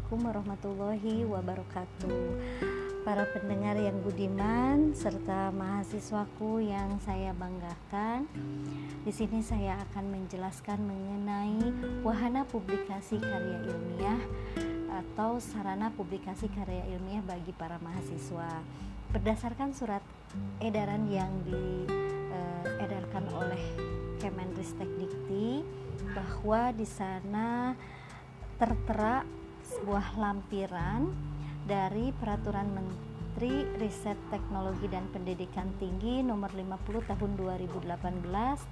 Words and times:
Assalamualaikum 0.00 0.32
warahmatullahi 0.32 1.16
wabarakatuh. 1.28 2.20
Para 3.04 3.28
pendengar 3.36 3.76
yang 3.76 4.00
budiman 4.00 4.96
serta 4.96 5.52
mahasiswaku 5.52 6.64
yang 6.64 6.96
saya 7.04 7.36
banggakan 7.36 8.24
Di 9.04 9.12
sini 9.12 9.44
saya 9.44 9.76
akan 9.76 10.08
menjelaskan 10.08 10.80
mengenai 10.88 11.60
wahana 12.00 12.48
publikasi 12.48 13.20
karya 13.20 13.60
ilmiah 13.60 14.24
atau 14.88 15.36
sarana 15.36 15.92
publikasi 15.92 16.48
karya 16.48 16.80
ilmiah 16.96 17.20
bagi 17.20 17.52
para 17.52 17.76
mahasiswa. 17.84 18.64
Berdasarkan 19.12 19.76
surat 19.76 20.00
edaran 20.64 21.12
yang 21.12 21.28
diedarkan 21.44 23.24
eh, 23.28 23.36
oleh 23.36 23.62
Kemenristek 24.16 24.88
Dikti 24.96 25.60
bahwa 26.16 26.72
di 26.72 26.88
sana 26.88 27.76
tertera 28.56 29.39
sebuah 29.64 30.16
lampiran 30.16 31.12
dari 31.68 32.10
Peraturan 32.16 32.68
Menteri 32.72 33.64
Riset 33.78 34.16
Teknologi 34.28 34.88
dan 34.88 35.06
Pendidikan 35.12 35.70
Tinggi 35.76 36.24
nomor 36.24 36.50
50 36.52 37.10
tahun 37.10 37.30
2018 37.36 37.94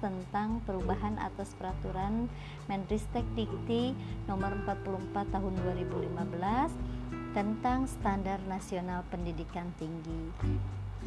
tentang 0.03 0.61
perubahan 0.65 1.15
atas 1.21 1.53
peraturan 1.57 2.29
Menristek 2.67 3.25
Dikti 3.33 3.93
nomor 4.25 4.53
44 4.65 5.33
tahun 5.33 5.53
2015 5.77 7.33
tentang 7.33 7.85
standar 7.85 8.41
nasional 8.49 9.05
pendidikan 9.13 9.69
tinggi. 9.77 10.33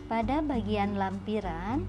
Pada 0.07 0.39
bagian 0.39 0.95
lampiran 0.95 1.83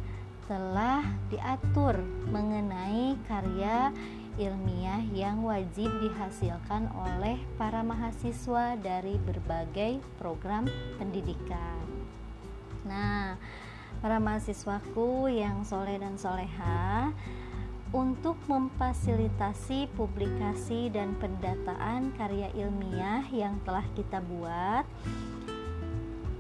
telah 0.49 1.05
diatur 1.31 2.01
mengenai 2.29 3.15
karya 3.29 3.93
ilmiah 4.37 5.01
yang 5.13 5.45
wajib 5.45 5.89
dihasilkan 6.01 6.89
oleh 6.93 7.37
para 7.55 7.85
mahasiswa 7.85 8.77
dari 8.79 9.19
berbagai 9.21 10.01
program 10.17 10.65
pendidikan. 10.97 11.83
Nah, 12.83 13.37
para 14.03 14.19
mahasiswaku 14.19 15.31
yang 15.31 15.63
soleh 15.63 15.95
dan 16.01 16.19
soleha, 16.19 17.13
untuk 17.93 18.41
memfasilitasi 18.49 19.85
publikasi 19.93 20.89
dan 20.89 21.13
pendataan 21.21 22.09
karya 22.17 22.49
ilmiah 22.57 23.21
yang 23.29 23.61
telah 23.61 23.85
kita 23.93 24.17
buat, 24.17 24.81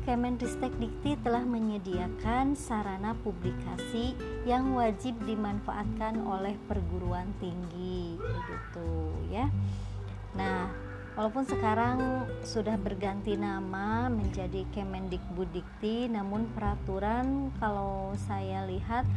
Kemenristek 0.03 0.75
Dikti 0.83 1.15
telah 1.23 1.47
menyediakan 1.47 2.59
sarana 2.59 3.15
publikasi 3.23 4.11
yang 4.43 4.75
wajib 4.75 5.15
dimanfaatkan 5.23 6.19
oleh 6.27 6.59
perguruan 6.67 7.31
tinggi 7.39 8.19
begitu 8.19 9.15
ya. 9.31 9.47
Nah, 10.35 10.67
walaupun 11.15 11.47
sekarang 11.47 12.27
sudah 12.43 12.75
berganti 12.75 13.39
nama 13.39 14.11
menjadi 14.11 14.67
Kemendikbudikti 14.75 16.11
namun 16.11 16.51
peraturan 16.51 17.55
kalau 17.63 18.11
saya 18.27 18.67
lihat 18.67 19.07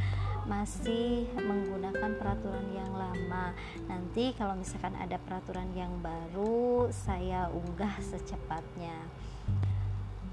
masih 0.46 1.26
menggunakan 1.34 2.14
peraturan 2.14 2.66
yang 2.70 2.94
lama. 2.94 3.50
Nanti 3.90 4.38
kalau 4.38 4.54
misalkan 4.54 4.94
ada 4.94 5.18
peraturan 5.18 5.66
yang 5.74 5.98
baru 5.98 6.86
saya 6.94 7.50
unggah 7.50 7.98
secepatnya 7.98 8.94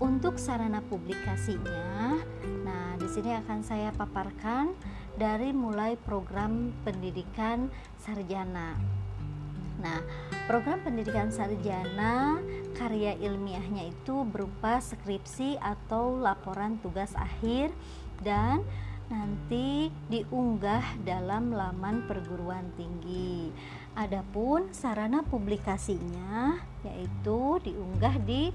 untuk 0.04 0.36
sarana 0.36 0.84
publikasinya, 0.84 2.20
nah 2.68 3.00
di 3.00 3.08
sini 3.08 3.40
akan 3.40 3.64
saya 3.64 3.96
paparkan 3.96 4.76
dari 5.16 5.56
mulai 5.56 5.96
program 5.96 6.76
pendidikan 6.84 7.72
sarjana. 8.04 8.76
Nah, 9.80 10.04
program 10.52 10.84
pendidikan 10.84 11.32
sarjana 11.32 12.36
karya 12.76 13.16
ilmiahnya 13.16 13.96
itu 13.96 14.28
berupa 14.28 14.84
skripsi 14.84 15.56
atau 15.64 16.20
laporan 16.20 16.84
tugas 16.84 17.16
akhir 17.16 17.72
dan 18.20 18.60
nanti 19.08 19.88
diunggah 20.12 21.00
dalam 21.08 21.56
laman 21.56 22.04
perguruan 22.12 22.68
tinggi. 22.76 23.56
Adapun 23.96 24.72
sarana 24.76 25.24
publikasinya 25.24 26.60
yaitu 26.84 27.60
diunggah 27.64 28.20
di 28.24 28.52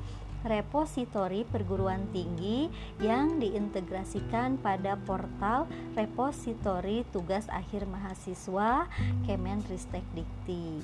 repositori 0.46 1.42
perguruan 1.42 2.06
tinggi 2.14 2.70
yang 3.02 3.42
diintegrasikan 3.42 4.58
pada 4.58 4.94
portal 5.02 5.66
repositori 5.98 7.02
tugas 7.10 7.50
akhir 7.50 7.86
mahasiswa 7.90 8.86
Kemenristek 9.26 10.04
Dikti. 10.14 10.82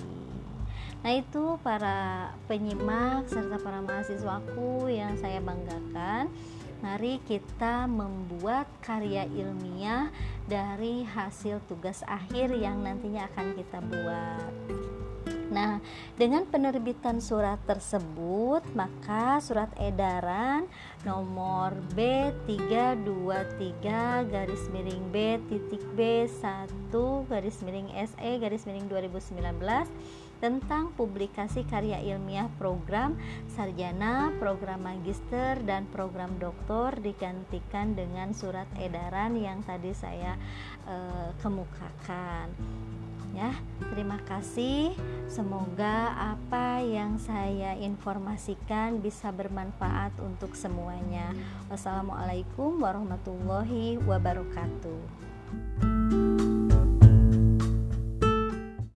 Nah, 1.00 1.12
itu 1.16 1.56
para 1.64 2.30
penyimak 2.44 3.24
serta 3.26 3.56
para 3.56 3.80
mahasiswaku 3.80 4.92
yang 4.92 5.16
saya 5.16 5.40
banggakan. 5.40 6.28
Mari 6.80 7.20
kita 7.28 7.84
membuat 7.84 8.64
karya 8.80 9.28
ilmiah 9.28 10.08
dari 10.48 11.04
hasil 11.04 11.60
tugas 11.68 12.00
akhir 12.08 12.56
yang 12.56 12.80
nantinya 12.80 13.28
akan 13.32 13.52
kita 13.52 13.78
buat. 13.84 14.99
Nah, 15.50 15.82
dengan 16.14 16.46
penerbitan 16.46 17.18
surat 17.18 17.58
tersebut, 17.66 18.62
maka 18.78 19.42
surat 19.42 19.66
edaran 19.82 20.70
nomor 21.02 21.74
B323 21.98 23.82
garis 24.30 24.70
miring 24.70 25.10
B 25.10 25.42
titik 25.50 25.82
B 25.98 26.30
1 26.30 26.94
garis 27.26 27.58
miring 27.66 27.90
SE 27.98 28.30
garis 28.38 28.62
miring 28.62 28.86
2019 28.86 29.42
tentang 30.40 30.88
publikasi 30.96 31.68
karya 31.68 32.00
ilmiah 32.00 32.48
program 32.56 33.14
sarjana, 33.52 34.32
program 34.40 34.80
magister, 34.80 35.60
dan 35.68 35.84
program 35.92 36.40
doktor 36.40 36.96
digantikan 36.96 37.92
dengan 37.92 38.32
surat 38.32 38.66
edaran 38.80 39.36
yang 39.36 39.60
tadi 39.60 39.92
saya 39.92 40.40
e, 40.88 40.96
kemukakan. 41.44 42.56
Ya, 43.34 43.54
terima 43.94 44.18
kasih. 44.26 44.94
Semoga 45.30 46.14
apa 46.34 46.82
yang 46.82 47.16
saya 47.22 47.78
informasikan 47.78 48.98
bisa 48.98 49.30
bermanfaat 49.30 50.18
untuk 50.18 50.58
semuanya. 50.58 51.30
Wassalamualaikum 51.70 52.82
warahmatullahi 52.82 54.02
wabarakatuh. 54.02 55.89